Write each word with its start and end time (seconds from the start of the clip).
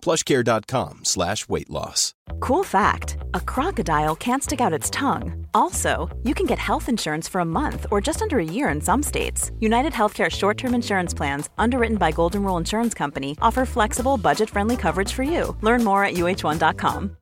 plushcare.com 0.00 1.04
slash 1.04 1.48
weight 1.48 1.70
loss. 1.70 2.14
Cool 2.40 2.64
fact 2.64 3.16
a 3.34 3.40
crocodile 3.40 4.16
can't 4.16 4.42
stick 4.42 4.60
out 4.60 4.72
its 4.72 4.90
tongue. 4.90 5.46
Also, 5.54 6.08
you 6.22 6.34
can 6.34 6.46
get 6.46 6.58
health 6.58 6.88
insurance 6.88 7.28
for 7.28 7.40
a 7.40 7.44
month 7.44 7.86
or 7.90 8.00
just 8.00 8.22
under 8.22 8.38
a 8.38 8.44
year 8.44 8.68
in 8.68 8.80
some 8.80 9.02
states. 9.02 9.50
United 9.60 9.92
Healthcare 9.92 10.30
short 10.30 10.58
term 10.58 10.74
insurance 10.74 11.14
plans, 11.14 11.50
underwritten 11.58 11.98
by 11.98 12.12
Golden 12.12 12.42
Rule 12.44 12.56
Insurance 12.56 12.94
Company, 12.94 13.36
offer 13.40 13.64
flexible, 13.64 14.16
budget 14.16 14.50
friendly 14.50 14.76
coverage 14.76 15.12
for 15.12 15.22
you. 15.22 15.56
Learn 15.62 15.84
more 15.84 16.04
at 16.04 16.14
uh1.com. 16.14 17.16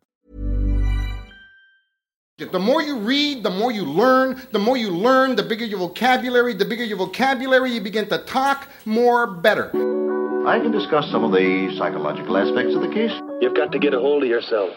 The 2.38 2.58
more 2.58 2.82
you 2.82 2.98
read, 2.98 3.42
the 3.42 3.50
more 3.50 3.72
you 3.72 3.86
learn. 3.86 4.42
The 4.52 4.58
more 4.58 4.76
you 4.76 4.90
learn, 4.90 5.36
the 5.36 5.42
bigger 5.42 5.64
your 5.64 5.78
vocabulary. 5.78 6.52
The 6.52 6.66
bigger 6.66 6.84
your 6.84 6.98
vocabulary, 6.98 7.72
you 7.72 7.80
begin 7.80 8.10
to 8.10 8.18
talk 8.18 8.68
more 8.84 9.26
better. 9.26 9.70
I 10.48 10.60
can 10.60 10.70
discuss 10.70 11.10
some 11.10 11.24
of 11.24 11.32
the 11.32 11.74
psychological 11.76 12.36
aspects 12.36 12.76
of 12.76 12.80
the 12.80 12.88
case. 12.88 13.10
You've 13.40 13.56
got 13.56 13.72
to 13.72 13.80
get 13.80 13.94
a 13.94 13.98
hold 13.98 14.22
of 14.22 14.28
yourself. 14.28 14.70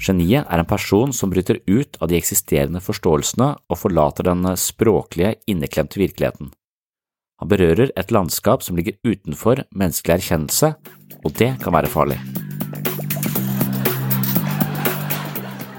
Geniet 0.00 0.46
er 0.48 0.58
en 0.58 0.64
person 0.64 1.12
som 1.12 1.28
bryter 1.28 1.60
ut 1.66 2.00
av 2.00 2.08
de 2.08 2.16
eksisterende 2.16 2.80
forståelsene 2.80 3.50
og 3.68 3.78
forlater 3.82 4.30
den 4.32 4.48
språklige, 4.56 5.34
inneklemte 5.44 6.00
virkeligheten. 6.00 6.54
Han 7.40 7.48
berører 7.48 7.88
et 7.96 8.10
landskap 8.12 8.62
som 8.62 8.76
ligger 8.76 8.98
utenfor 9.04 9.64
menneskelig 9.72 10.14
erkjennelse, 10.14 10.74
og 11.24 11.38
det 11.38 11.54
kan 11.62 11.72
være 11.72 11.86
farlig. 11.86 12.20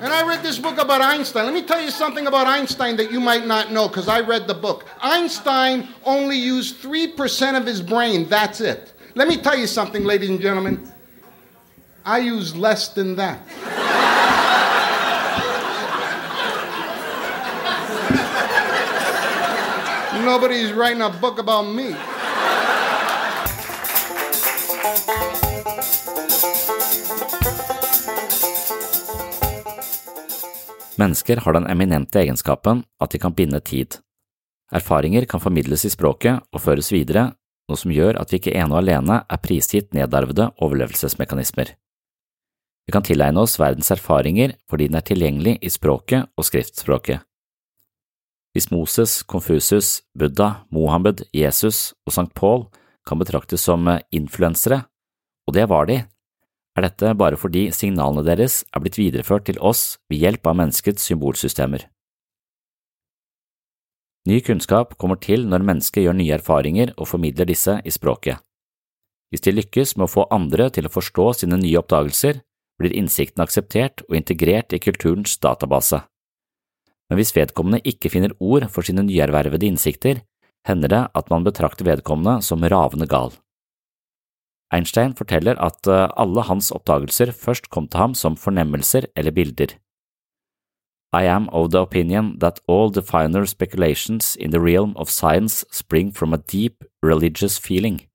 And 0.02 0.12
I 0.12 0.24
read 0.24 0.44
this 0.44 0.60
book 0.60 0.80
about 0.80 1.02
Einstein. 1.02 1.46
Let 1.46 1.54
me 1.54 1.62
tell 1.62 1.80
you 1.86 1.92
something 1.92 2.28
about 2.28 2.48
Einstein 2.48 2.98
that 2.98 3.12
you 3.12 3.20
might 3.20 3.46
not 3.46 3.70
know 3.70 3.88
because 3.88 4.08
I 4.08 4.22
read 4.22 4.48
the 4.48 4.60
book. 4.62 4.86
Einstein 5.02 5.88
only 6.06 6.38
used 6.38 6.82
3% 6.82 7.60
of 7.60 7.68
his 7.68 7.82
brain. 7.82 8.28
That's 8.28 8.60
it. 8.62 8.94
Let 9.14 9.28
me 9.28 9.38
tell 9.38 9.58
you 9.58 9.68
something, 9.68 10.04
ladies 10.04 10.30
and 10.30 10.42
gentlemen. 10.42 10.92
I 12.04 12.18
use 12.18 12.56
less 12.56 12.90
than 12.90 13.16
that. 13.18 13.40
Nobody's 20.32 20.72
writing 20.72 21.02
a 21.02 21.10
book 21.10 21.40
about 21.40 21.66
me. 21.76 21.96
Mennesker 30.96 31.38
har 31.38 31.54
den 31.54 31.68
eminente 31.68 32.20
egenskapen 32.20 32.84
at 33.00 33.12
de 33.12 33.20
kan 33.20 33.34
binde 33.34 33.60
tid. 33.60 33.98
Erfaringer 34.72 35.26
kan 35.26 35.40
formidles 35.44 35.84
i 35.86 35.92
språket 35.92 36.40
og 36.54 36.64
føres 36.64 36.92
videre, 36.96 37.26
noe 37.68 37.82
som 37.82 37.92
gjør 37.92 38.22
at 38.22 38.32
vi 38.32 38.40
ikke 38.40 38.54
ene 38.56 38.72
og 38.72 38.80
alene 38.86 39.18
er 39.28 39.42
prisgitt 39.44 39.92
nedarvede 39.92 40.48
overlevelsesmekanismer. 40.64 41.74
Vi 42.88 42.96
kan 42.96 43.04
tilegne 43.04 43.44
oss 43.44 43.58
verdens 43.60 43.92
erfaringer 43.92 44.56
fordi 44.72 44.88
den 44.88 45.02
er 45.02 45.06
tilgjengelig 45.12 45.58
i 45.60 45.74
språket 45.76 46.32
og 46.40 46.48
skriftspråket. 46.48 47.20
Hvis 48.52 48.72
Moses, 48.72 49.22
Konfusus, 49.24 50.02
Buddha, 50.18 50.66
Mohammed, 50.70 51.24
Jesus 51.34 51.94
og 52.06 52.16
St. 52.16 52.32
Paul 52.36 52.66
kan 53.08 53.20
betraktes 53.22 53.64
som 53.64 53.88
influensere, 54.12 54.84
og 55.48 55.56
det 55.56 55.70
var 55.72 55.88
de, 55.88 56.02
er 56.76 56.86
dette 56.86 57.14
bare 57.20 57.40
fordi 57.40 57.70
signalene 57.76 58.24
deres 58.24 58.62
er 58.72 58.84
blitt 58.84 59.00
videreført 59.00 59.48
til 59.50 59.60
oss 59.60 59.98
ved 60.12 60.24
hjelp 60.24 60.48
av 60.48 60.60
menneskets 60.60 61.08
symbolsystemer. 61.10 61.88
Ny 64.30 64.38
kunnskap 64.46 64.94
kommer 65.02 65.18
til 65.18 65.48
når 65.50 65.66
mennesket 65.66 66.06
gjør 66.06 66.16
nye 66.20 66.36
erfaringer 66.38 66.94
og 66.98 67.10
formidler 67.10 67.50
disse 67.50 67.80
i 67.84 67.92
språket. 67.92 68.38
Hvis 69.32 69.44
de 69.48 69.56
lykkes 69.56 69.96
med 69.98 70.06
å 70.06 70.12
få 70.12 70.28
andre 70.30 70.70
til 70.76 70.86
å 70.86 70.94
forstå 70.94 71.28
sine 71.42 71.58
nye 71.58 71.80
oppdagelser, 71.80 72.44
blir 72.80 72.96
innsikten 72.98 73.42
akseptert 73.44 74.04
og 74.10 74.18
integrert 74.20 74.76
i 74.76 74.82
kulturens 74.84 75.38
database. 75.42 76.04
Men 77.12 77.20
hvis 77.20 77.34
vedkommende 77.36 77.84
ikke 77.84 78.08
finner 78.08 78.32
ord 78.40 78.70
for 78.72 78.88
sine 78.88 79.04
nyervervede 79.04 79.68
innsikter, 79.68 80.22
hender 80.64 80.88
det 80.88 81.02
at 81.12 81.30
man 81.30 81.44
betrakter 81.44 81.84
vedkommende 81.84 82.40
som 82.40 82.64
ravende 82.64 83.08
gal. 83.12 83.34
Einstein 84.72 85.12
forteller 85.20 85.60
at 85.60 85.88
eh, 85.92 86.08
alle 86.16 86.46
hans 86.48 86.72
oppdagelser 86.72 87.34
først 87.36 87.68
kom 87.70 87.90
til 87.92 88.00
ham 88.00 88.14
som 88.16 88.38
fornemmelser 88.40 89.10
eller 89.18 89.36
bilder. 89.36 89.76
I 91.12 91.28
am 91.28 91.50
of 91.52 91.72
the 91.72 91.82
opinion 91.82 92.40
that 92.40 92.62
all 92.70 92.90
the 92.90 93.02
finer 93.02 93.46
speculations 93.46 94.38
in 94.38 94.52
the 94.52 94.62
realm 94.62 94.96
of 94.96 95.10
science 95.10 95.66
spring 95.70 96.14
from 96.14 96.34
a 96.34 96.38
deep 96.38 96.86
religious 97.04 97.60
feeling. 97.60 98.08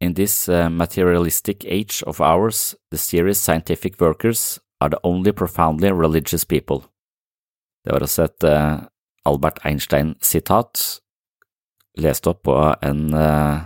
In 0.00 0.14
this 0.14 0.48
uh, 0.48 0.68
materialistic 0.70 1.64
age 1.64 2.04
of 2.06 2.20
ours, 2.20 2.76
the 2.92 2.96
serious 2.98 3.40
scientific 3.40 4.00
workers 4.00 4.60
are 4.80 4.90
the 4.90 5.00
only 5.02 5.32
profoundly 5.32 5.90
religious 5.90 6.44
people. 6.44 6.84
Det 7.88 7.94
var 7.94 8.04
også 8.04 8.24
et 8.26 8.44
uh, 8.44 8.82
Albert 9.24 9.62
Einstein-sitat, 9.64 10.80
lest 12.04 12.26
opp 12.28 12.42
på 12.44 12.56
en 12.84 13.14
uh, 13.16 13.64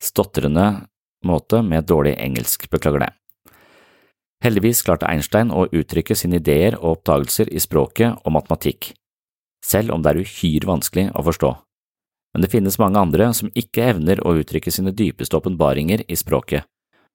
stotrende 0.00 0.64
måte 1.28 1.60
med 1.60 1.84
dårlig 1.84 2.14
engelsk, 2.24 2.64
beklager 2.72 3.04
det. 3.04 3.10
Heldigvis 4.48 4.80
klarte 4.88 5.10
Einstein 5.12 5.52
å 5.52 5.66
uttrykke 5.68 6.16
sine 6.16 6.40
ideer 6.40 6.78
og 6.78 7.02
oppdagelser 7.02 7.52
i 7.52 7.60
språket 7.60 8.16
og 8.24 8.32
matematikk, 8.38 8.94
selv 9.60 9.92
om 9.92 10.00
det 10.00 10.14
er 10.14 10.24
uhyre 10.24 10.72
vanskelig 10.72 11.10
å 11.12 11.28
forstå. 11.28 11.52
Men 12.32 12.48
det 12.48 12.52
finnes 12.56 12.80
mange 12.80 12.96
andre 12.96 13.28
som 13.36 13.52
ikke 13.52 13.90
evner 13.92 14.24
å 14.24 14.38
uttrykke 14.40 14.72
sine 14.72 14.96
dypeste 14.96 15.36
åpenbaringer 15.36 16.08
i 16.08 16.16
språket, 16.16 16.64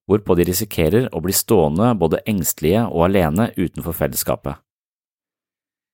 hvorpå 0.06 0.38
de 0.38 0.52
risikerer 0.54 1.10
å 1.10 1.26
bli 1.26 1.34
stående 1.34 1.96
både 1.98 2.22
engstelige 2.30 2.86
og 2.86 3.10
alene 3.10 3.50
utenfor 3.58 3.98
fellesskapet. 3.98 4.62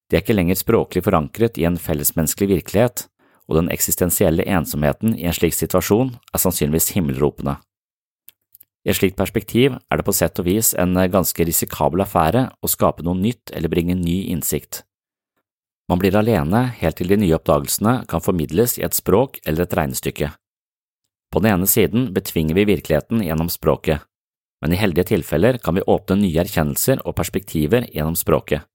De 0.10 0.18
er 0.18 0.24
ikke 0.24 0.36
lenger 0.38 0.58
språklig 0.60 1.04
forankret 1.06 1.58
i 1.58 1.66
en 1.66 1.80
fellesmenneskelig 1.82 2.60
virkelighet, 2.60 3.08
og 3.50 3.60
den 3.60 3.70
eksistensielle 3.74 4.46
ensomheten 4.46 5.16
i 5.18 5.26
en 5.30 5.36
slik 5.36 5.54
situasjon 5.58 6.16
er 6.34 6.42
sannsynligvis 6.42 6.92
himmelropende. 6.96 7.58
I 8.86 8.92
et 8.94 9.00
slikt 9.00 9.18
perspektiv 9.18 9.78
er 9.90 9.98
det 9.98 10.06
på 10.06 10.14
sett 10.14 10.38
og 10.42 10.46
vis 10.46 10.74
en 10.78 10.94
ganske 10.94 11.46
risikabel 11.48 12.04
affære 12.06 12.48
å 12.62 12.70
skape 12.70 13.06
noe 13.06 13.18
nytt 13.18 13.54
eller 13.54 13.72
bringe 13.74 13.98
ny 13.98 14.28
innsikt. 14.30 14.84
Man 15.90 16.02
blir 16.02 16.18
alene 16.18 16.68
helt 16.80 16.98
til 16.98 17.10
de 17.10 17.18
nye 17.22 17.38
oppdagelsene 17.38 17.96
kan 18.10 18.22
formidles 18.26 18.78
i 18.78 18.86
et 18.86 18.98
språk 18.98 19.40
eller 19.46 19.66
et 19.66 19.74
regnestykke. 19.78 20.32
På 21.34 21.42
den 21.42 21.52
ene 21.54 21.70
siden 21.70 22.12
betvinger 22.14 22.58
vi 22.58 22.70
virkeligheten 22.70 23.26
gjennom 23.26 23.50
språket, 23.54 24.06
men 24.62 24.74
i 24.74 24.80
heldige 24.80 25.10
tilfeller 25.14 25.58
kan 25.62 25.78
vi 25.78 25.86
åpne 25.86 26.22
nye 26.22 26.42
erkjennelser 26.46 27.02
og 27.06 27.18
perspektiver 27.18 27.90
gjennom 27.92 28.18
språket. 28.18 28.66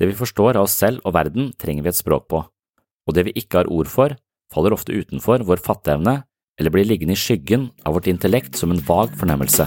Det 0.00 0.06
vi 0.08 0.16
forstår 0.16 0.56
av 0.56 0.64
oss 0.64 0.78
selv 0.80 1.02
og 1.04 1.12
verden, 1.12 1.50
trenger 1.60 1.84
vi 1.84 1.90
et 1.92 1.98
språk 1.98 2.24
på, 2.32 2.38
og 2.40 3.12
det 3.12 3.26
vi 3.26 3.34
ikke 3.36 3.58
har 3.60 3.68
ord 3.68 3.88
for, 3.92 4.14
faller 4.48 4.72
ofte 4.72 4.96
utenfor 4.96 5.44
vår 5.44 5.60
fatteevne 5.60 6.22
eller 6.56 6.72
blir 6.72 6.88
liggende 6.88 7.12
i 7.12 7.20
skyggen 7.20 7.66
av 7.84 7.98
vårt 7.98 8.08
intellekt 8.08 8.56
som 8.56 8.72
en 8.72 8.80
vag 8.86 9.12
fornemmelse. 9.20 9.66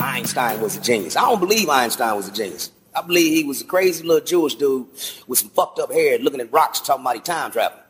Einstein 0.00 0.60
was 0.62 0.78
a 0.78 0.80
genius. 0.80 1.16
I 1.16 1.20
don't 1.20 1.38
believe 1.38 1.68
Einstein 1.68 2.16
was 2.16 2.30
a 2.30 2.32
genius. 2.32 2.70
I 2.94 3.02
believe 3.02 3.36
he 3.36 3.44
was 3.44 3.60
a 3.60 3.66
crazy 3.66 4.02
little 4.02 4.24
Jewish 4.24 4.54
dude 4.54 4.86
with 5.28 5.38
some 5.38 5.50
fucked 5.50 5.78
up 5.78 5.92
hair 5.92 6.18
looking 6.18 6.40
at 6.40 6.50
rocks 6.50 6.80
talking 6.80 7.04
about 7.04 7.16
he 7.16 7.20
time 7.20 7.52
traveling. 7.52 7.84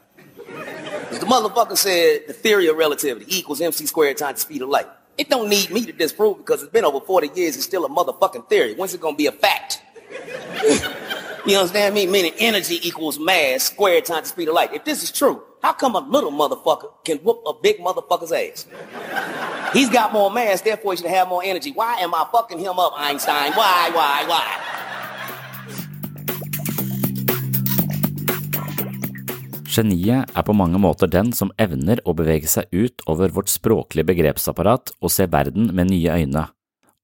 The 1.11 1.27
motherfucker 1.27 1.77
said 1.77 2.27
the 2.27 2.33
theory 2.33 2.67
of 2.67 2.77
relativity 2.77 3.27
equals 3.29 3.61
mc 3.61 3.87
squared 3.87 4.17
times 4.17 4.39
the 4.39 4.41
speed 4.41 4.63
of 4.63 4.69
light. 4.69 4.89
It 5.19 5.31
don't 5.31 5.49
need 5.49 5.71
me 5.71 5.85
to 5.87 5.93
disprove 5.93 6.39
because 6.39 6.63
it's 6.63 6.73
been 6.73 6.85
over 6.85 7.01
40 7.01 7.31
years. 7.35 7.57
It's 7.57 7.65
still 7.65 7.85
a 7.87 7.89
motherfucking 7.89 8.49
theory. 8.49 8.75
When's 8.75 8.95
it 8.95 9.01
gonna 9.01 9.17
be 9.17 9.27
a 9.27 9.33
fact? 9.33 9.81
you 11.47 11.57
understand 11.57 11.95
me? 11.95 12.07
Meaning 12.07 12.33
energy 12.39 12.87
equals 12.87 13.19
mass 13.19 13.65
squared 13.65 14.05
times 14.05 14.23
the 14.25 14.29
speed 14.29 14.49
of 14.49 14.55
light. 14.55 14.75
If 14.75 14.85
this 14.85 15.03
is 15.03 15.11
true, 15.11 15.43
how 15.63 15.73
come 15.73 15.97
a 15.97 16.01
little 16.01 16.31
motherfucker 16.31 16.93
can 17.05 17.19
whoop 17.19 17.43
a 17.47 17.55
big 17.55 17.79
motherfucker's 17.79 18.33
ass? 18.33 18.67
He's 19.73 19.89
got 19.89 20.13
more 20.13 20.31
mass, 20.31 20.61
therefore 20.61 20.93
he 20.93 20.99
should 20.99 21.07
have 21.07 21.29
more 21.29 21.43
energy. 21.43 21.73
Why 21.73 21.97
am 22.01 22.15
I 22.15 22.27
fucking 22.31 22.59
him 22.59 22.79
up, 22.79 22.93
Einstein? 22.97 23.53
Why, 23.53 23.91
why, 23.93 24.25
why? 24.29 24.66
Geniet 29.77 30.31
er 30.33 30.45
på 30.47 30.55
mange 30.57 30.79
måter 30.81 31.11
den 31.11 31.35
som 31.37 31.51
evner 31.61 32.01
å 32.09 32.15
bevege 32.17 32.49
seg 32.49 32.71
ut 32.73 33.03
over 33.13 33.33
vårt 33.35 33.51
språklige 33.53 34.09
begrepsapparat 34.09 34.95
og 35.03 35.13
se 35.13 35.27
verden 35.29 35.69
med 35.77 35.91
nye 35.91 36.15
øyne, 36.23 36.47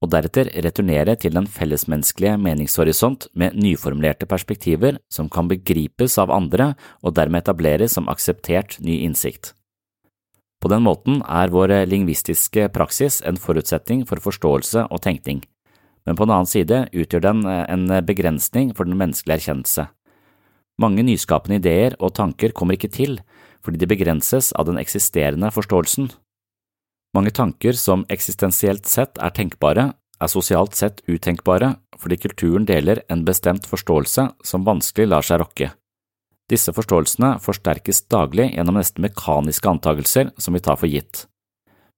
og 0.01 0.13
deretter 0.15 0.49
returnere 0.65 1.19
til 1.21 1.37
den 1.37 1.49
fellesmenneskelige 1.51 2.39
meningshorisont 2.41 3.29
med 3.37 3.59
nyformulerte 3.61 4.29
perspektiver 4.31 5.03
som 5.13 5.29
kan 5.29 5.51
begripes 5.53 6.17
av 6.23 6.33
andre 6.33 6.73
og 7.03 7.19
dermed 7.19 7.45
etableres 7.45 7.99
som 7.99 8.09
akseptert 8.09 8.79
ny 8.81 9.03
innsikt. 9.05 9.53
På 10.63 10.71
den 10.73 10.87
måten 10.87 11.21
er 11.29 11.53
vår 11.53 11.75
lingvistiske 11.91 12.71
praksis 12.73 13.21
en 13.27 13.37
forutsetning 13.37 14.07
for 14.09 14.23
forståelse 14.23 14.87
og 14.89 15.03
tenkning, 15.05 15.43
men 16.07 16.17
på 16.17 16.25
den 16.25 16.39
annen 16.39 16.49
side 16.49 16.87
utgjør 16.89 17.27
den 17.29 17.45
en 17.47 17.91
begrensning 18.07 18.73
for 18.73 18.89
den 18.89 18.97
menneskelige 18.97 19.43
erkjennelse. 19.43 19.91
Mange 20.83 21.05
nyskapende 21.07 21.61
ideer 21.61 21.95
og 22.01 22.17
tanker 22.19 22.55
kommer 22.57 22.79
ikke 22.79 22.91
til 22.93 23.21
fordi 23.63 23.79
de 23.79 23.87
begrenses 23.87 24.51
av 24.59 24.67
den 24.67 24.81
eksisterende 24.81 25.53
forståelsen. 25.55 26.09
Mange 27.15 27.31
tanker 27.31 27.77
som 27.79 28.03
eksistensielt 28.11 28.89
sett 28.91 29.21
er 29.23 29.35
tenkbare, 29.37 29.93
er 30.23 30.31
sosialt 30.31 30.75
sett 30.79 31.03
utenkbare 31.07 31.77
fordi 32.01 32.19
kulturen 32.25 32.67
deler 32.67 33.05
en 33.13 33.23
bestemt 33.29 33.69
forståelse 33.71 34.27
som 34.43 34.67
vanskelig 34.67 35.11
lar 35.13 35.27
seg 35.27 35.43
rokke. 35.45 35.71
Disse 36.51 36.75
forståelsene 36.75 37.37
forsterkes 37.43 38.03
daglig 38.11 38.51
gjennom 38.57 38.81
nesten 38.81 39.07
mekaniske 39.07 39.71
antagelser 39.71 40.33
som 40.43 40.57
vi 40.57 40.65
tar 40.65 40.81
for 40.81 40.91
gitt. 40.91 41.27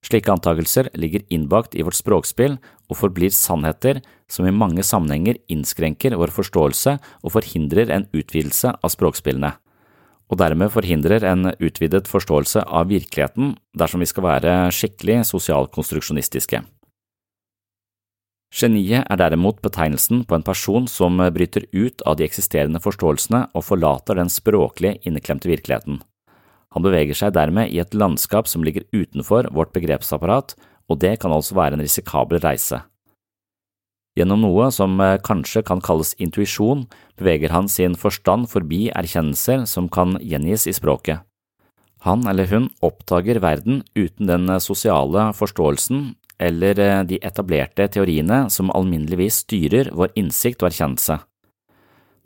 Slike 0.04 0.32
antakelser 0.32 0.90
ligger 1.00 1.22
innbakt 1.32 1.74
i 1.74 1.84
vårt 1.84 1.96
språkspill 1.96 2.58
og 2.90 2.98
forblir 2.98 3.32
sannheter 3.32 4.02
som 4.28 4.44
i 4.44 4.52
mange 4.52 4.84
sammenhenger 4.84 5.38
innskrenker 5.48 6.16
vår 6.20 6.32
forståelse 6.34 6.98
og 7.22 7.32
forhindrer 7.32 7.92
en 7.94 8.04
utvidelse 8.12 8.74
av 8.74 8.92
språkspillene, 8.92 9.54
og 10.28 10.40
dermed 10.40 10.72
forhindrer 10.74 11.24
en 11.30 11.54
utvidet 11.56 12.08
forståelse 12.10 12.66
av 12.68 12.92
virkeligheten 12.92 13.54
dersom 13.72 14.04
vi 14.04 14.10
skal 14.12 14.28
være 14.28 14.54
skikkelig 14.76 15.22
sosialkonstruksjonistiske. 15.32 16.60
Geniet 18.54 19.08
er 19.10 19.18
derimot 19.18 19.58
betegnelsen 19.64 20.22
på 20.28 20.36
en 20.36 20.44
person 20.46 20.84
som 20.86 21.16
bryter 21.34 21.64
ut 21.72 22.04
av 22.06 22.20
de 22.20 22.28
eksisterende 22.28 22.78
forståelsene 22.84 23.48
og 23.50 23.64
forlater 23.66 24.20
den 24.20 24.30
språklige 24.30 25.00
inneklemte 25.08 25.50
virkeligheten. 25.50 26.04
Han 26.74 26.82
beveger 26.82 27.14
seg 27.14 27.34
dermed 27.36 27.70
i 27.70 27.78
et 27.82 27.94
landskap 27.94 28.50
som 28.50 28.64
ligger 28.66 28.86
utenfor 28.94 29.46
vårt 29.54 29.72
begrepsapparat, 29.76 30.56
og 30.90 30.98
det 31.00 31.16
kan 31.22 31.32
altså 31.32 31.56
være 31.56 31.78
en 31.78 31.84
risikabel 31.84 32.42
reise. 32.42 32.82
Gjennom 34.18 34.44
noe 34.44 34.68
som 34.74 34.98
eh, 35.02 35.18
kanskje 35.22 35.64
kan 35.66 35.80
kalles 35.82 36.12
intuisjon, 36.22 36.84
beveger 37.18 37.54
han 37.54 37.70
sin 37.70 37.96
forstand 37.98 38.46
forbi 38.50 38.88
erkjennelser 38.94 39.64
som 39.70 39.88
kan 39.90 40.18
gjengis 40.22 40.68
i 40.70 40.74
språket. 40.76 41.24
Han 42.06 42.26
eller 42.28 42.46
hun 42.50 42.68
oppdager 42.84 43.40
verden 43.42 43.82
uten 43.96 44.30
den 44.30 44.46
eh, 44.50 44.62
sosiale 44.62 45.32
forståelsen 45.34 46.12
eller 46.38 46.78
eh, 46.78 47.02
de 47.10 47.18
etablerte 47.26 47.88
teoriene 47.90 48.44
som 48.54 48.70
alminneligvis 48.74 49.42
styrer 49.46 49.90
vår 49.94 50.14
innsikt 50.18 50.62
og 50.62 50.70
erkjennelse 50.70 51.18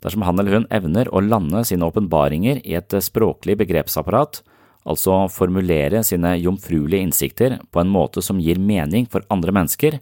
dersom 0.03 0.23
han 0.27 0.39
eller 0.39 0.59
hun 0.59 0.69
evner 0.73 1.09
å 1.11 1.21
lande 1.23 1.63
sine 1.67 1.87
åpenbaringer 1.87 2.61
i 2.63 2.75
et 2.79 2.95
språklig 3.03 3.57
begrepsapparat, 3.59 4.41
altså 4.89 5.25
formulere 5.33 6.03
sine 6.07 6.35
jomfruelige 6.39 7.09
innsikter 7.09 7.57
på 7.71 7.81
en 7.81 7.91
måte 7.91 8.23
som 8.25 8.39
gir 8.41 8.61
mening 8.61 9.09
for 9.11 9.25
andre 9.33 9.53
mennesker, 9.55 9.99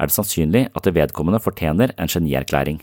er 0.00 0.08
det 0.08 0.14
sannsynlig 0.14 0.68
at 0.70 0.86
det 0.86 0.94
vedkommende 0.96 1.42
fortjener 1.42 1.92
en 1.98 2.10
genierklæring. 2.10 2.80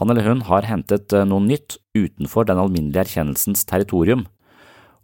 Han 0.00 0.10
eller 0.10 0.26
hun 0.26 0.40
har 0.48 0.66
hentet 0.66 1.12
noe 1.28 1.42
nytt 1.42 1.76
utenfor 1.94 2.48
den 2.48 2.58
alminnelige 2.58 3.04
erkjennelsens 3.04 3.66
territorium, 3.68 4.24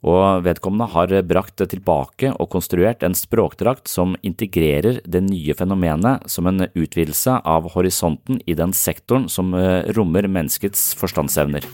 og 0.00 0.44
vedkommende 0.46 0.88
har 0.94 1.12
brakt 1.28 1.60
tilbake 1.60 2.32
og 2.32 2.48
konstruert 2.52 3.02
en 3.04 3.16
språkdrakt 3.16 3.88
som 3.88 4.14
integrerer 4.24 5.02
det 5.04 5.20
nye 5.26 5.54
fenomenet 5.56 6.24
som 6.30 6.48
en 6.48 6.64
utvidelse 6.72 7.40
av 7.44 7.68
horisonten 7.74 8.40
i 8.46 8.56
den 8.56 8.72
sektoren 8.72 9.28
som 9.28 9.52
eh, 9.54 9.84
rommer 9.92 10.28
menneskets 10.28 10.94
forstandsevner. 10.96 11.66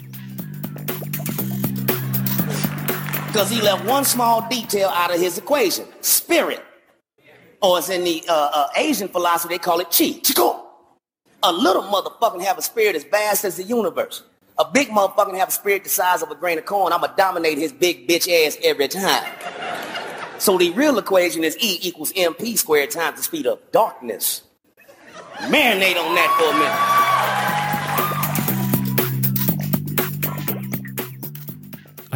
Because 3.30 3.50
he 3.50 3.60
left 3.60 3.84
one 3.84 4.04
small 4.04 4.40
detail 4.48 4.88
out 4.88 5.14
of 5.14 5.20
his 5.20 5.38
equation 5.38 5.84
spirit. 6.00 6.60
Or 7.62 7.78
as 7.78 7.90
in 7.90 8.02
the 8.02 8.22
uh, 8.28 8.50
uh, 8.54 8.66
Asian 8.76 9.08
philosophy, 9.08 9.54
they 9.54 9.58
call 9.58 9.80
it 9.80 9.90
chi. 9.90 10.20
Chico. 10.22 10.62
A 11.42 11.52
little 11.52 11.82
motherfucking 11.82 12.42
have 12.42 12.58
a 12.58 12.62
spirit 12.62 12.96
as 12.96 13.04
vast 13.04 13.44
as 13.44 13.56
the 13.56 13.62
universe. 13.62 14.22
A 14.58 14.64
big 14.64 14.88
motherfucker 14.88 15.36
have 15.36 15.48
a 15.48 15.52
spirit 15.52 15.84
the 15.84 15.90
size 15.90 16.22
of 16.22 16.30
a 16.30 16.34
grain 16.34 16.56
of 16.56 16.64
corn, 16.64 16.90
I'ma 16.90 17.08
dominate 17.08 17.58
his 17.58 17.72
big 17.72 18.08
bitch 18.08 18.26
ass 18.26 18.56
every 18.64 18.88
time. 18.88 19.30
So 20.38 20.56
the 20.56 20.70
real 20.70 20.98
equation 20.98 21.44
is 21.44 21.58
E 21.60 21.78
equals 21.82 22.10
MP 22.14 22.56
squared 22.56 22.90
times 22.90 23.16
the 23.18 23.22
speed 23.22 23.46
of 23.46 23.58
darkness. 23.70 24.42
Marinate 25.50 25.98
on 26.00 26.14
that 26.14 26.30
for 26.38 26.48
a 26.48 26.58
minute. 26.58 27.06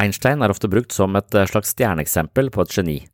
Einstein 0.01 0.41
er 0.41 0.49
ofte 0.49 0.69
brukt 0.69 0.93
som 0.97 1.17
et 1.17 1.35
eh, 1.35 1.45
slags 1.47 1.69
stjerneeksempel 1.75 2.49
på 2.51 2.63
et 2.65 2.73
geni, 2.73 3.09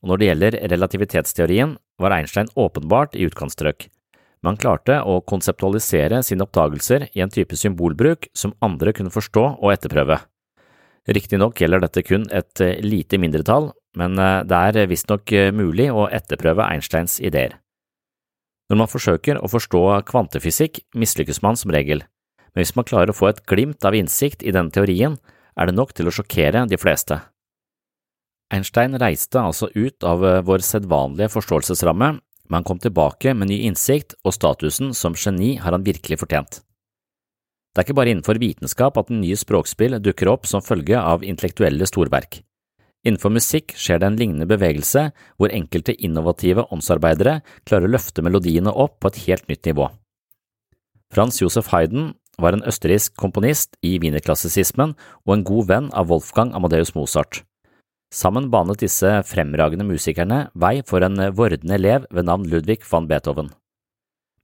og 0.00 0.08
når 0.08 0.16
det 0.16 0.26
gjelder 0.30 0.56
relativitetsteorien, 0.72 1.76
var 2.00 2.16
Einstein 2.16 2.48
åpenbart 2.56 3.20
i 3.20 3.26
utkantstrøk, 3.28 3.90
men 4.42 4.52
han 4.52 4.60
klarte 4.60 4.98
å 5.06 5.20
konseptualisere 5.22 6.18
sine 6.26 6.42
oppdagelser 6.44 7.06
i 7.14 7.22
en 7.22 7.30
type 7.30 7.56
symbolbruk 7.56 8.26
som 8.34 8.54
andre 8.64 8.94
kunne 8.96 9.14
forstå 9.14 9.44
og 9.54 9.70
etterprøve. 9.70 10.18
Riktignok 11.06 11.58
gjelder 11.58 11.82
dette 11.82 12.02
kun 12.06 12.28
et 12.30 12.62
eh, 12.62 12.78
lite 12.82 13.18
mindretall, 13.18 13.70
men 13.98 14.18
eh, 14.18 14.42
det 14.46 14.58
er 14.58 14.90
visstnok 14.90 15.32
eh, 15.34 15.50
mulig 15.54 15.88
å 15.90 16.08
etterprøve 16.10 16.66
Einsteins 16.66 17.18
ideer. 17.22 17.56
Når 18.70 18.80
man 18.82 18.90
forsøker 18.90 19.38
å 19.38 19.50
forstå 19.50 19.82
kvantefysikk, 20.08 20.84
mislykkes 20.94 21.42
man 21.42 21.58
som 21.58 21.74
regel, 21.74 22.04
men 22.52 22.62
hvis 22.62 22.74
man 22.78 22.86
klarer 22.86 23.10
å 23.10 23.16
få 23.16 23.30
et 23.30 23.42
glimt 23.50 23.84
av 23.86 23.94
innsikt 23.98 24.42
i 24.42 24.54
denne 24.54 24.74
teorien, 24.74 25.18
er 25.58 25.68
det 25.68 25.76
nok 25.76 25.92
til 25.94 26.08
å 26.08 26.14
sjokkere 26.14 26.64
de 26.70 26.78
fleste. 26.80 27.18
Einstein 28.52 28.96
reiste 29.00 29.40
altså 29.40 29.70
ut 29.74 30.04
av 30.06 30.22
vår 30.46 30.64
sedvanlige 30.64 31.32
forståelsesramme 31.32 32.14
men 32.52 32.60
han 32.60 32.68
kom 32.68 32.82
tilbake 32.82 33.32
med 33.32 33.48
ny 33.48 33.62
innsikt, 33.64 34.12
og 34.28 34.36
statusen 34.36 34.92
som 34.92 35.16
geni 35.16 35.54
har 35.56 35.72
han 35.72 35.86
virkelig 35.86 36.18
fortjent. 36.20 36.60
Det 37.72 37.80
er 37.80 37.86
ikke 37.86 37.96
bare 37.96 38.12
innenfor 38.12 38.36
vitenskap 38.36 38.98
at 39.00 39.08
nye 39.08 39.36
språkspill 39.40 39.96
dukker 40.04 40.28
opp 40.28 40.44
som 40.44 40.60
følge 40.60 41.00
av 41.00 41.24
intellektuelle 41.24 41.88
storverk. 41.88 42.42
Innenfor 43.08 43.32
musikk 43.32 43.72
skjer 43.72 44.02
det 44.02 44.10
en 44.10 44.18
lignende 44.20 44.46
bevegelse 44.50 45.06
hvor 45.40 45.54
enkelte 45.56 45.94
innovative 45.96 46.66
åndsarbeidere 46.68 47.38
klarer 47.64 47.88
å 47.88 47.94
løfte 47.94 48.22
melodiene 48.22 48.70
opp 48.84 49.00
på 49.00 49.08
et 49.08 49.22
helt 49.24 49.48
nytt 49.48 49.64
nivå. 49.72 49.88
Frans 51.12 51.40
Josef 51.40 51.72
Hayden 51.72 52.12
var 52.40 52.52
en 52.52 52.66
østerriksk 52.68 53.16
komponist 53.16 53.80
i 53.80 53.96
wienerklassisismen 54.04 54.92
og 55.24 55.34
en 55.34 55.46
god 55.48 55.72
venn 55.72 55.88
av 55.96 56.12
Wolfgang 56.12 56.52
Amadeus 56.56 56.92
Mozart. 56.94 57.40
Sammen 58.12 58.50
banet 58.52 58.82
disse 58.82 59.08
fremragende 59.24 59.86
musikerne 59.88 60.44
vei 60.52 60.82
for 60.84 61.00
en 61.00 61.16
vordende 61.32 61.78
elev 61.78 62.04
ved 62.12 62.26
navn 62.28 62.44
Ludvig 62.44 62.82
van 62.90 63.08
Beethoven. 63.08 63.48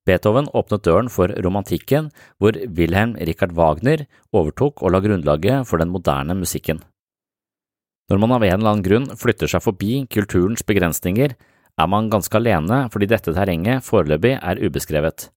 Beethoven 0.08 0.48
åpnet 0.56 0.86
døren 0.86 1.10
for 1.12 1.28
romantikken, 1.44 2.08
hvor 2.40 2.56
Wilhelm 2.56 3.12
Richard 3.20 3.52
Wagner 3.52 4.06
overtok 4.32 4.80
og 4.80 4.94
la 4.94 5.02
grunnlaget 5.04 5.68
for 5.68 5.82
den 5.82 5.92
moderne 5.92 6.38
musikken. 6.38 6.80
Når 8.08 8.22
man 8.22 8.32
av 8.38 8.46
en 8.46 8.54
eller 8.56 8.72
annen 8.72 8.86
grunn 8.86 9.10
flytter 9.20 9.52
seg 9.52 9.60
forbi 9.60 10.00
kulturens 10.08 10.64
begrensninger, 10.64 11.36
er 11.78 11.90
man 11.92 12.08
ganske 12.08 12.40
alene 12.40 12.86
fordi 12.88 13.10
dette 13.12 13.36
terrenget 13.36 13.84
foreløpig 13.84 14.38
er 14.40 14.64
ubeskrevet. 14.64 15.28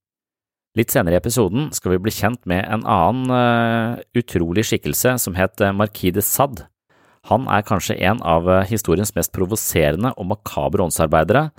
Litt 0.80 0.96
senere 0.96 1.18
i 1.18 1.20
episoden 1.20 1.68
skal 1.76 1.98
vi 1.98 2.04
bli 2.06 2.16
kjent 2.16 2.46
med 2.48 2.64
en 2.64 2.88
annen 2.88 3.28
uh, 3.28 4.00
utrolig 4.16 4.64
skikkelse 4.70 5.18
som 5.20 5.36
het 5.36 5.60
Marquis 5.76 6.16
de 6.16 6.24
Sade, 6.24 6.71
han 7.30 7.46
er 7.54 7.66
kanskje 7.66 8.00
en 8.02 8.22
av 8.26 8.50
eh, 8.50 8.66
historiens 8.70 9.14
mest 9.18 9.34
provoserende 9.36 10.14
og 10.18 10.30
makabre 10.32 10.86
åndsarbeidere, 10.88 11.50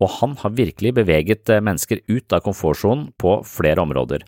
og 0.00 0.12
han 0.16 0.36
har 0.40 0.56
virkelig 0.56 0.94
beveget 0.96 1.50
eh, 1.52 1.60
mennesker 1.64 2.00
ut 2.08 2.32
av 2.32 2.44
komfortsonen 2.46 3.10
på 3.20 3.40
flere 3.48 3.84
områder. 3.84 4.24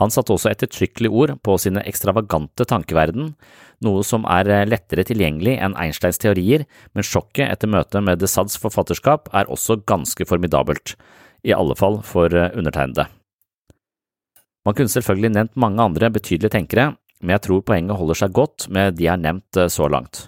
Han 0.00 0.12
satte 0.12 0.32
også 0.32 0.50
ettertrykkelig 0.50 1.10
ord 1.12 1.34
på 1.44 1.56
sine 1.60 1.82
ekstravagante 1.88 2.64
tankeverden, 2.68 3.32
noe 3.84 4.04
som 4.04 4.28
er 4.28 4.50
eh, 4.52 4.66
lettere 4.68 5.06
tilgjengelig 5.08 5.56
enn 5.64 5.78
Einsteins 5.80 6.20
teorier, 6.20 6.66
men 6.92 7.08
sjokket 7.08 7.48
etter 7.48 7.72
møtet 7.72 8.04
med 8.04 8.20
de 8.20 8.28
Sads 8.28 8.60
forfatterskap 8.60 9.32
er 9.32 9.48
også 9.48 9.80
ganske 9.88 10.28
formidabelt, 10.28 10.98
i 11.48 11.56
alle 11.56 11.74
fall 11.78 12.02
for 12.06 12.28
undertegnede. 12.28 13.08
Man 14.62 14.76
kunne 14.78 14.92
selvfølgelig 14.92 15.32
nevnt 15.34 15.58
mange 15.58 15.82
andre 15.82 16.12
betydelige 16.12 16.52
tenkere, 16.54 16.92
men 17.22 17.36
jeg 17.36 17.44
tror 17.46 17.64
poenget 17.66 17.98
holder 17.98 18.18
seg 18.18 18.34
godt 18.36 18.68
med 18.74 18.98
de 18.98 19.06
jeg 19.06 19.14
har 19.14 19.22
nevnt 19.22 19.58
eh, 19.58 19.70
så 19.72 19.88
langt. 19.90 20.26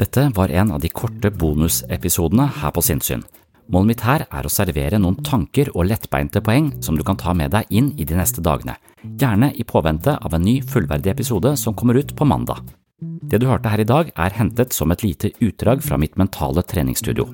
Dette 0.00 0.30
var 0.32 0.54
en 0.56 0.72
av 0.72 0.80
de 0.80 0.88
korte 0.88 1.28
bonusepisodene 1.34 2.46
her 2.62 2.72
på 2.72 2.82
Sinnsyn. 2.84 3.26
Målet 3.70 3.90
mitt 3.92 4.02
her 4.02 4.24
er 4.26 4.46
å 4.46 4.50
servere 4.50 4.98
noen 4.98 5.20
tanker 5.22 5.68
og 5.76 5.86
lettbeinte 5.86 6.40
poeng 6.42 6.72
som 6.82 6.96
du 6.98 7.04
kan 7.06 7.18
ta 7.20 7.34
med 7.36 7.52
deg 7.54 7.68
inn 7.70 7.92
i 8.00 8.06
de 8.08 8.16
neste 8.18 8.42
dagene, 8.42 8.74
gjerne 9.04 9.52
i 9.54 9.66
påvente 9.66 10.16
av 10.16 10.34
en 10.34 10.42
ny 10.42 10.58
fullverdig 10.66 11.12
episode 11.12 11.54
som 11.60 11.76
kommer 11.78 12.00
ut 12.00 12.16
på 12.16 12.26
mandag. 12.26 12.64
Det 13.00 13.38
du 13.38 13.46
hørte 13.46 13.70
her 13.70 13.80
i 13.80 13.88
dag 13.88 14.10
er 14.16 14.36
hentet 14.36 14.74
som 14.76 14.90
et 14.90 15.04
lite 15.06 15.30
utdrag 15.38 15.84
fra 15.86 16.00
mitt 16.00 16.18
mentale 16.20 16.66
treningsstudio. 16.66 17.28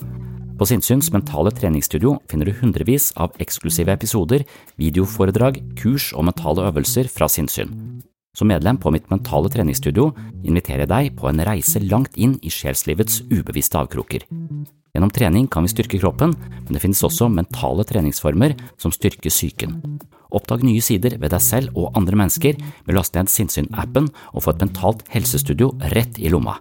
På 0.56 0.64
Sinnsyns 0.64 1.10
mentale 1.12 1.50
treningsstudio 1.52 2.14
finner 2.30 2.48
du 2.48 2.54
hundrevis 2.56 3.10
av 3.20 3.34
eksklusive 3.42 3.92
episoder, 3.92 4.46
videoforedrag, 4.80 5.58
kurs 5.76 6.12
og 6.16 6.24
mentale 6.30 6.64
øvelser 6.70 7.10
fra 7.12 7.28
sinnssyn. 7.28 7.74
Som 8.36 8.48
medlem 8.48 8.78
på 8.80 8.92
mitt 8.92 9.10
mentale 9.12 9.50
treningsstudio 9.52 10.10
inviterer 10.44 10.86
jeg 10.86 10.92
deg 10.92 11.12
på 11.20 11.28
en 11.28 11.44
reise 11.44 11.80
langt 11.84 12.16
inn 12.16 12.38
i 12.40 12.52
sjelslivets 12.52 13.22
ubevisste 13.28 13.82
avkroker. 13.82 14.24
Gjennom 14.96 15.12
trening 15.12 15.44
kan 15.52 15.66
vi 15.66 15.74
styrke 15.74 16.00
kroppen, 16.00 16.32
men 16.32 16.72
det 16.72 16.80
finnes 16.80 17.04
også 17.04 17.28
mentale 17.28 17.84
treningsformer 17.84 18.56
som 18.80 18.94
styrker 18.96 19.32
psyken. 19.32 19.76
Oppdag 20.32 20.64
nye 20.64 20.80
sider 20.80 21.18
ved 21.20 21.36
deg 21.36 21.44
selv 21.44 21.76
og 21.76 21.92
andre 22.00 22.16
mennesker 22.16 22.56
med 22.56 22.94
å 22.94 23.00
laste 23.02 23.20
ned 23.20 23.32
Sinnsyn-appen 23.32 24.08
og 24.32 24.44
få 24.44 24.56
et 24.56 24.64
mentalt 24.64 25.04
helsestudio 25.12 25.74
rett 25.92 26.16
i 26.16 26.32
lomma. 26.32 26.56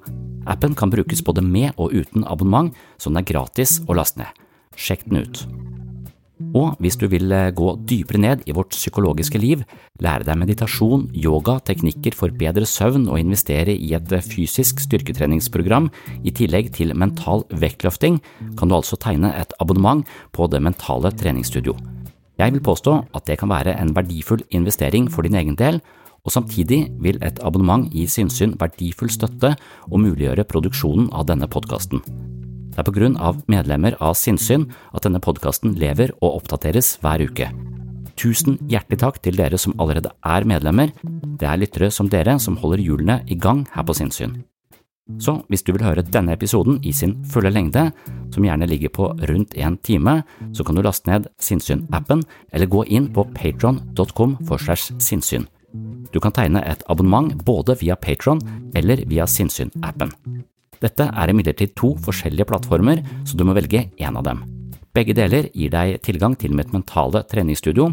Appen 0.45 0.75
kan 0.77 0.93
brukes 0.93 1.23
både 1.25 1.43
med 1.45 1.73
og 1.77 1.93
uten 1.93 2.25
abonnement, 2.27 2.73
så 2.97 3.09
den 3.09 3.21
er 3.23 3.29
gratis 3.29 3.79
å 3.87 3.97
laste 3.97 4.21
ned. 4.21 4.43
Sjekk 4.75 5.07
den 5.09 5.23
ut. 5.25 5.45
Og 6.55 6.75
hvis 6.83 6.97
du 6.99 7.05
vil 7.11 7.31
eh, 7.31 7.51
gå 7.55 7.69
dypere 7.87 8.19
ned 8.19 8.43
i 8.47 8.53
vårt 8.55 8.73
psykologiske 8.75 9.39
liv, 9.39 9.63
lære 10.03 10.27
deg 10.27 10.39
meditasjon, 10.41 11.07
yoga, 11.15 11.57
teknikker 11.63 12.15
for 12.15 12.35
bedre 12.35 12.67
søvn 12.67 13.07
og 13.07 13.21
investere 13.21 13.71
i 13.71 13.93
et 13.95 14.11
eh, 14.11 14.23
fysisk 14.23 14.83
styrketreningsprogram 14.83 15.87
i 16.27 16.33
tillegg 16.35 16.73
til 16.75 16.91
mental 16.95 17.45
vektløfting, 17.55 18.19
kan 18.59 18.71
du 18.71 18.75
altså 18.75 18.99
tegne 18.99 19.31
et 19.39 19.55
abonnement 19.63 20.03
på 20.35 20.49
Det 20.51 20.59
mentale 20.63 21.11
treningsstudio. 21.15 21.77
Jeg 22.35 22.51
vil 22.51 22.63
påstå 22.63 22.97
at 23.15 23.27
det 23.29 23.39
kan 23.39 23.51
være 23.51 23.77
en 23.79 23.95
verdifull 23.95 24.43
investering 24.51 25.07
for 25.11 25.23
din 25.23 25.39
egen 25.39 25.55
del, 25.55 25.79
og 26.25 26.33
samtidig 26.33 26.87
vil 27.01 27.19
et 27.23 27.39
abonnement 27.45 27.85
gi 27.93 28.07
Sinnsyn 28.09 28.55
verdifull 28.59 29.11
støtte 29.13 29.53
og 29.91 30.01
muliggjøre 30.01 30.47
produksjonen 30.49 31.11
av 31.13 31.27
denne 31.29 31.49
podkasten. 31.51 32.01
Det 32.75 32.81
er 32.81 32.87
på 32.89 32.95
grunn 32.97 33.15
av 33.21 33.39
medlemmer 33.47 33.95
av 34.03 34.17
Sinnsyn 34.19 34.67
at 34.91 35.05
denne 35.05 35.21
podkasten 35.23 35.77
lever 35.79 36.11
og 36.19 36.41
oppdateres 36.41 36.97
hver 37.03 37.23
uke. 37.23 37.47
Tusen 38.19 38.57
hjertelig 38.71 38.99
takk 39.03 39.21
til 39.23 39.37
dere 39.39 39.59
som 39.59 39.75
allerede 39.79 40.11
er 40.23 40.47
medlemmer. 40.47 40.91
Det 41.39 41.47
er 41.47 41.61
lyttere 41.61 41.91
som 41.91 42.09
dere 42.11 42.37
som 42.39 42.57
holder 42.59 42.83
hjulene 42.83 43.21
i 43.31 43.39
gang 43.39 43.63
her 43.75 43.87
på 43.87 43.95
Sinnsyn. 43.95 44.41
Så 45.21 45.37
hvis 45.53 45.61
du 45.61 45.69
vil 45.75 45.85
høre 45.85 46.01
denne 46.01 46.33
episoden 46.33 46.79
i 46.81 46.91
sin 46.95 47.19
fulle 47.29 47.51
lengde, 47.53 47.91
som 48.33 48.43
gjerne 48.43 48.65
ligger 48.67 48.89
på 48.89 49.11
rundt 49.29 49.53
en 49.53 49.77
time, 49.77 50.23
så 50.51 50.65
kan 50.65 50.75
du 50.75 50.81
laste 50.81 51.11
ned 51.11 51.27
Sinnsyn-appen 51.37 52.23
eller 52.51 52.71
gå 52.71 52.87
inn 52.89 53.11
på 53.13 53.27
patron.com 53.35 54.39
for 54.47 54.57
segs 54.57 54.89
sinnssyn. 54.99 55.45
Du 56.15 56.21
kan 56.23 56.31
tegne 56.31 56.61
et 56.63 56.83
abonnement 56.87 57.27
både 57.43 57.75
via 57.81 57.97
Patron 57.99 58.39
eller 58.75 59.03
via 59.09 59.25
Sinnsyn-appen. 59.27 60.13
Dette 60.79 61.09
er 61.11 61.31
imidlertid 61.31 61.73
to 61.75 61.91
forskjellige 62.05 62.47
plattformer, 62.47 63.01
så 63.27 63.35
du 63.35 63.43
må 63.43 63.55
velge 63.57 63.89
én 63.99 64.15
av 64.15 64.23
dem. 64.23 64.43
Begge 64.95 65.15
deler 65.17 65.49
gir 65.51 65.73
deg 65.73 65.99
tilgang 66.05 66.37
til 66.39 66.55
mitt 66.55 66.71
mentale 66.71 67.25
treningsstudio. 67.27 67.89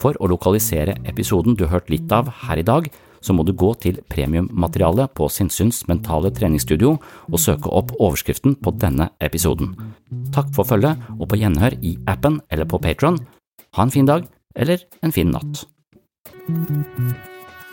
For 0.00 0.16
å 0.16 0.30
lokalisere 0.30 0.96
episoden 1.10 1.58
du 1.58 1.66
har 1.66 1.76
hørt 1.76 1.92
litt 1.92 2.12
av 2.14 2.30
her 2.46 2.62
i 2.62 2.64
dag, 2.64 2.88
så 3.20 3.34
må 3.34 3.44
du 3.44 3.52
gå 3.52 3.72
til 3.82 4.00
premiummaterialet 4.08 5.12
på 5.18 5.28
Sinnsyns 5.28 5.82
mentale 5.90 6.30
treningsstudio 6.32 6.94
og 6.96 7.42
søke 7.42 7.68
opp 7.68 7.92
overskriften 7.98 8.56
på 8.62 8.72
denne 8.80 9.10
episoden. 9.20 9.74
Takk 10.32 10.54
for 10.56 10.68
følget, 10.68 11.02
og 11.18 11.28
på 11.28 11.40
gjenhør 11.42 11.76
i 11.82 11.98
appen 12.08 12.40
eller 12.48 12.68
på 12.70 12.80
Patron. 12.80 13.18
Ha 13.76 13.84
en 13.84 13.92
fin 13.92 14.08
dag, 14.08 14.24
eller 14.56 14.86
en 15.02 15.12
fin 15.12 15.34
natt. 15.34 15.66